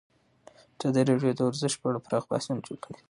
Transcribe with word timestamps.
ازادي 0.79 1.01
راډیو 1.09 1.35
د 1.37 1.39
ورزش 1.47 1.73
په 1.79 1.85
اړه 1.89 2.03
پراخ 2.05 2.23
بحثونه 2.31 2.59
جوړ 2.67 2.77
کړي. 2.83 2.97